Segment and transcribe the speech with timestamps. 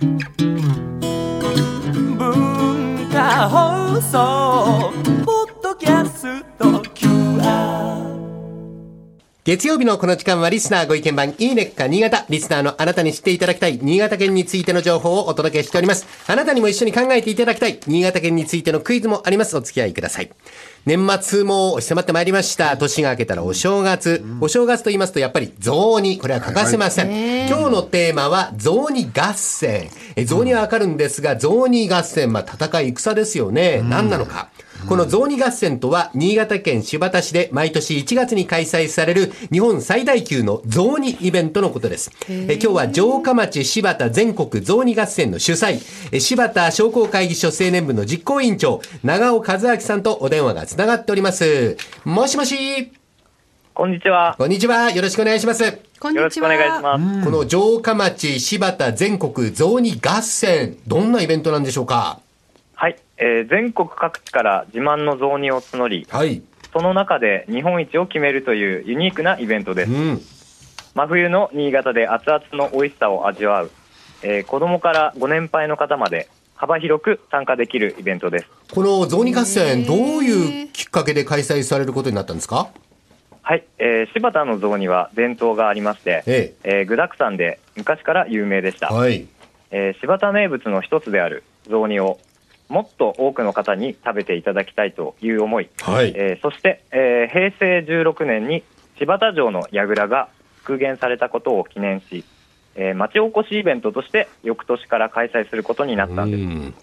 [0.00, 0.18] 文
[3.10, 4.92] 化放送
[5.24, 8.08] ポッドキャスト QR
[9.42, 12.26] 月曜日のこの時間はリスナーご意見番いいねっか新潟。
[12.28, 16.06] リスナーのあなたに知っていただきたい新潟県についての情報をお届けしております。
[16.30, 19.56] あなたにも一緒に考えていただきたい新潟県についてのクイズもあります。
[19.56, 20.30] お付き合いください。
[20.86, 22.76] 年末も押し迫ってまいりました。
[22.76, 24.24] 年が明けたらお正月。
[24.40, 26.18] お正月と言いますとやっぱり雑煮。
[26.18, 27.48] これは欠かせません。
[27.48, 29.90] 今日のテーマは雑煮合戦。
[30.16, 33.82] え雑煮はわかるんですが、雑煮合戦、まあ戦い戦ですよね。
[33.82, 34.48] 何なのか。
[34.88, 42.10] この雑煮合戦とは、新潟県新発田市で毎年1月に開催される日本最大級の雑煮イベントのことです。
[42.26, 51.76] え今日は城下町柴田全国雑煮合戦の主催、え柴田商工会議所青年部の実行委員長、長尾和明さんとお電話がつながっております。
[52.06, 52.90] もしもし、
[53.74, 54.36] こんにちは。
[54.38, 54.90] こんにちは。
[54.90, 55.70] よろしくお願いします。
[56.00, 56.96] こんにちよろしくお願いしは。
[56.96, 57.24] ます。
[57.26, 62.20] この城下町柴田全国雑煮合戦、どんなイベントなんでしょうか？
[62.80, 66.42] はい、えー全国各地から自慢の雑煮を募り、はい。
[66.72, 69.94] その中で日本一を決めるというユニークなイベントですう。
[69.94, 70.20] ん。
[70.94, 73.72] 真冬の新潟で熱々の美味しさを味わう、
[74.22, 78.46] えー子供からご年配の方まで幅広く参加できるイベントです。
[78.72, 82.68] この雑煮合戦、どういうきっかけで開催されることになったんですか？
[83.42, 88.86] はい、えー柴田の雑煮は伝統がありまして、ええー具沢山で昔から有名でした。
[88.94, 89.26] はい。
[89.72, 92.20] えー柴田名物の一つである雑煮を
[92.68, 96.12] もっと多くの方に食べていただきたいという思い、はい。
[96.14, 98.62] えーそして、えー平成16年に
[98.98, 102.24] 柴田城の櫓が復元されたことを記念し、
[102.74, 106.74] えー町おこしイベントとして翌年から開催することになったんです、うん。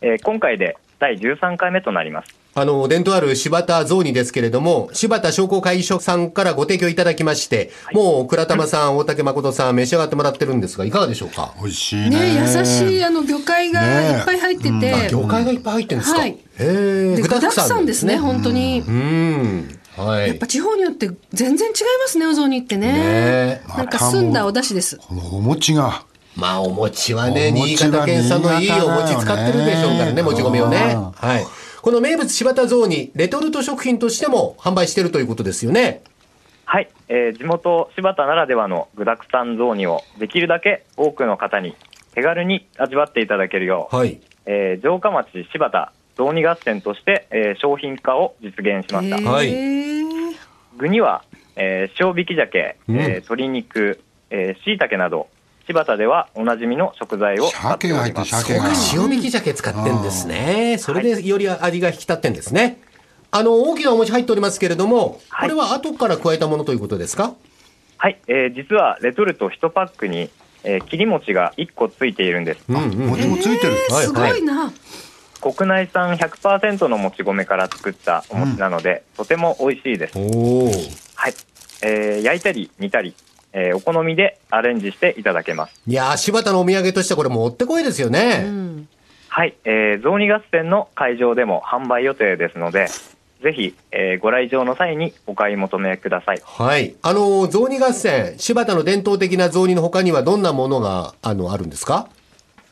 [0.00, 11.52] えー今回で第13回目となりますあの、伝統ある柴田雑煮ですけれども、柴田商工会議所さんからご提供いただきまして、もう倉玉さん、大竹誠さん召し上がってもらってるんですが、いかがでしょうか？
[11.60, 12.34] 美味しいね。
[12.34, 18.80] ね優しいあの魚介がいっぱい入ってて、あ、魚介がいっぱい入ってるんですか、はいへえ、で具沢山ですね、本当に。
[18.80, 19.78] うん。
[19.98, 20.28] はい。
[20.28, 22.92] やっぱ地方によって全然違いますね、お雑煮ってね。
[22.92, 24.96] ねなんか澄んだお出汁です。
[24.96, 26.04] このお餅が。
[26.36, 30.94] まあ、お餅はね、新潟県産のいいお餅使ってるでしょうからね、もち米をね。
[30.94, 31.44] うんはい。
[31.80, 36.02] この名物柴田雑煮、レトルト食品としても販売してるということですよね。
[36.64, 41.76] はい、えー地元柴田ならではの具沢山雑煮をできるだけ多くの方に
[42.12, 44.20] 手軽に味わっていただけるよう、はい。
[44.46, 49.54] えー城下町柴田雑煮合戦として、えー商品化を実現しました、はい
[50.76, 51.22] 具には、
[51.54, 55.28] えー塩引き鮭、うんえー鶏肉、えー、椎茸など
[55.66, 60.76] 柴田ではおなじみの食材を使っております鮭が入ってる、塩引き鮭使ってんですね。
[60.78, 62.80] それでより味が引き立ってんですね。
[63.32, 67.34] あの、大きなお餅入っておりますけれども、はいこれは後から加えたものということですか？
[67.98, 70.30] はい、えー実はレトルト1パックに、
[70.64, 73.06] えー切り餅が1個ついているんですうんうん。
[73.08, 73.72] 餅もついてる。
[73.90, 74.72] はいすごいな。
[75.40, 80.66] 国内産100%のもち米から作ったお餅なので、とても美味しいですおお。
[81.14, 81.34] はい、
[81.82, 83.14] えー焼いたり煮たり、
[83.58, 88.42] えーお好みでアレンジしていただけますいやー、柴田のお土産としてはこれもってこいですよね。
[88.46, 88.88] うん。
[89.28, 92.86] はい、えー雑煮合戦の会場でも販売予定ですので
[93.42, 96.94] ぜひ、えーご来場の際にお買い求めくださいはい。
[97.02, 102.08] あの、雑煮合戦、柴田の伝統的な雑煮の他にはどんなものが、あの、あるんですか？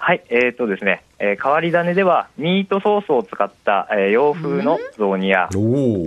[0.06, 5.48] はい、えーとですね、えー変わり種ではミートソースを使った、えー洋風の雑煮や。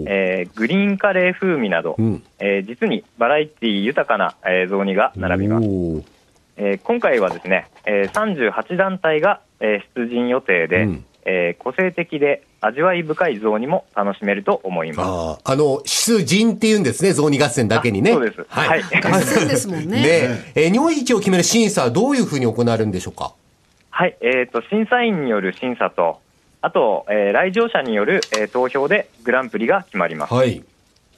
[0.08, 2.24] えーグリーンカレー風味など、うん。
[2.38, 5.66] えー実にバラエティ豊かな、えー雑煮が並びます、
[6.58, 11.06] えー今回はですね、えー38団体が、えー出陣予定で、うん。
[11.26, 15.08] えー個性的で味わい深い雑煮も楽しめると思います。
[15.10, 18.12] ああ、あの、出陣って言うんですね、雑煮合戦だけにね。
[18.12, 18.46] あそうです。
[18.48, 18.84] はい。
[18.84, 20.02] 合戦ですもんね。
[20.02, 20.04] ね。
[20.54, 23.34] えー日本一を決める審査はどういうふうに行われるんでしょうか？
[23.98, 26.22] はい、えー、と審査員による審査と、
[26.62, 30.34] あと、えー来場者による、えー投票でグランプリが決まります。
[30.36, 30.64] はい。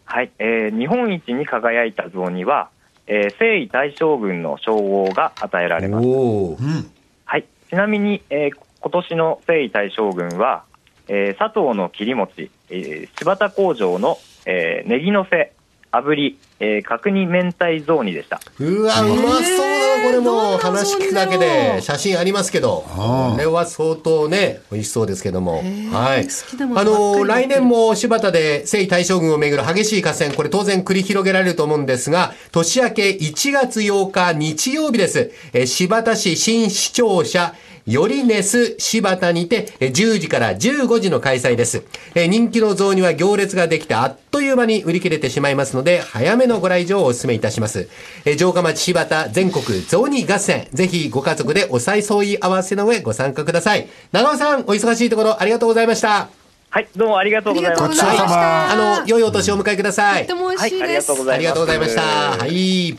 [0.05, 2.69] はい、えー日本一に輝いた雑煮は、
[3.05, 6.07] えー征夷大将軍の称号が与えられます。
[6.07, 6.57] おお。
[6.57, 6.89] うん。
[7.25, 10.63] はい、ちなみに、えー今年の征夷大将軍は、
[11.09, 15.51] えー佐藤の切り餅、えー柴田工場の、えーネギのせ、
[15.91, 18.39] 炙り、えー角煮明太雑煮でした。
[18.57, 19.68] うわ、うまそう
[20.03, 20.57] これも。
[20.57, 22.85] 話聞くだけで写真ありますけど。
[22.95, 25.61] これは相当ね、美味しそうですけども。
[25.63, 26.27] ーはい。
[26.75, 35.31] あの、来年も柴田で征夷大将軍をめぐる激しい合戦、これ当然繰り広げられると思うんですが、年明け1月8日日曜日です。
[35.53, 37.53] えー柴田市新市庁舎、
[37.89, 41.83] よりネス柴田にてえー10時から15時の開催です。
[42.13, 47.89] えー人気の雑煮は行列ができてあっという間に売り切れてしまいますので、早めのご来場をお勧めいたします。
[48.25, 50.67] えー城下町柴田全国雑煮合戦。
[50.71, 53.87] ぜひご家族でお誘い合わせの上ご参加ください。
[54.11, 56.29] 長尾さん、お忙しいところありがとうございました。
[56.69, 58.23] はい、どうもありがとうございましありがとうございた。
[58.23, 58.71] ました。
[58.71, 60.43] あの、良いお年をお迎えくださいとって。
[60.43, 60.83] も美はい、味しいです。
[60.83, 61.33] ありがとうございます。
[61.33, 62.01] ありがとうございました。
[62.01, 62.97] はい。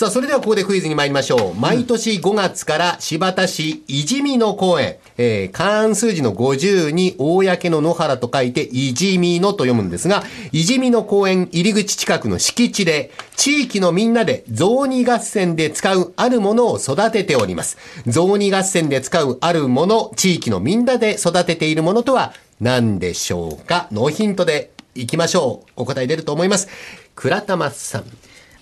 [0.00, 1.54] さあ、それではここでクイズに参りましょう。
[1.60, 17.76] 毎年5月から柴田市いじみの公園、えー、漢数字の50に公の野原と書いていじみのと読むんですが、いじみの公園入り口近くの敷地で、地域のみんなで雑煮合戦で使うあるものを育てております。
[18.06, 23.86] 雑煮合戦で使うあるもの、地域のみんなで育てているものとは何でしょうか？
[23.92, 25.70] ノーヒントでいきましょう。
[25.76, 26.68] お答え出ると思います。
[27.14, 28.04] 倉玉さん。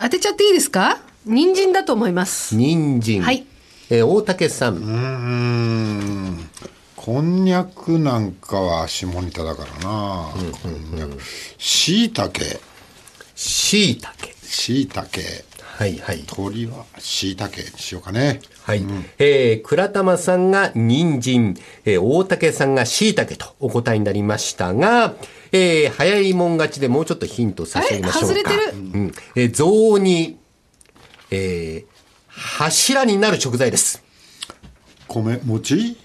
[0.00, 0.98] 当てちゃっていいですか？
[1.26, 2.54] 人参だと思います。
[2.56, 3.22] 人参。
[3.22, 3.44] はい。
[3.90, 4.76] えー大竹さん。
[4.76, 6.50] うーん
[6.96, 10.30] こんにゃくなんかは下仁田だからな、
[10.62, 11.16] こんにゃく
[11.56, 12.60] しいたけ
[13.34, 14.34] しいたけ。
[14.42, 15.22] しいたけ
[15.60, 16.24] はいはい。
[16.26, 18.82] 鳥はしいたけにしようかねはい。
[19.18, 21.54] えー、倉玉さんが人参、
[21.84, 25.14] えー、大竹さんがしいたけとお答えになりましたが、
[25.52, 28.26] えー、早いもん勝ちでもうちょっとヒント差し上げましょうか。
[28.28, 29.12] 外れてるうん。
[29.36, 30.38] えー、雑煮、
[31.30, 31.86] えー、
[32.28, 34.02] 柱になる食材です。
[35.06, 35.96] 米餅？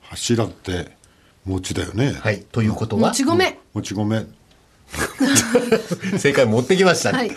[0.00, 0.96] 柱って
[1.44, 2.42] 餅だよね、はい。
[2.42, 3.08] ということは？
[3.08, 3.58] もち米。
[3.74, 4.26] もち米
[6.18, 7.30] 正解持ってきましたね。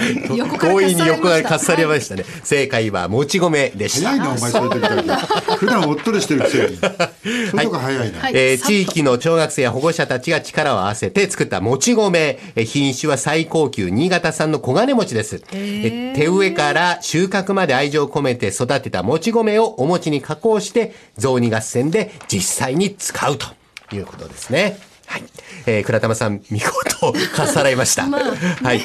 [0.59, 2.25] 強引に横からかっさりりましたね。
[2.43, 4.09] 正解はもち米でした。
[4.09, 6.77] 早いなお前そういう時だけ普段おっとりしてるくせに
[7.51, 12.39] そこ早いな、はいえ地域の小学生や保護者たちが力を合わせて作ったもち米。
[12.55, 15.41] えー品種は最高級新潟産の黄金餅です。
[15.53, 23.47] えー手植えから収穫まで愛情を込めて育てたもち米をお餅に加工して雑煮合戦で実際に使うと
[23.93, 24.77] いうことですね。
[25.05, 25.23] はい。
[25.65, 28.03] えー、倉玉さん、見事、かっさらいました。
[28.05, 28.81] はい。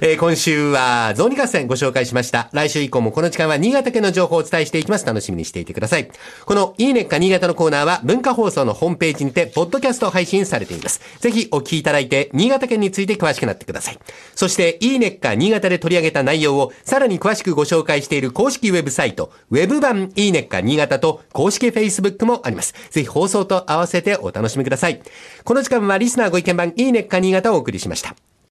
[0.00, 2.48] えー今週は、雑煮合戦ご紹介しました。
[2.52, 5.06] 来週以降もこの時間は新潟県の情報をお伝えしていきます。
[5.06, 6.08] 楽しみにしていてください。
[6.44, 11.00] この、いいねっか新潟のコーナーは、文化放送のホームページにて、ポッドキャスト配信されています。
[11.18, 13.98] ぜひ、お聞きいただいて、新潟県について詳しくなってください。
[14.34, 22.74] そして、いいねっか新潟で取り上げた内容を、さらに詳しくご紹介している公式ウェブサイト、ウェブ版いいねっか新潟と、公式 Facebook もあります。
[22.90, 25.00] ぜひ、放送と合わせてお楽しみください。
[25.44, 28.14] この時間は、リスナーご意見番いいねっか新潟をお送りしました。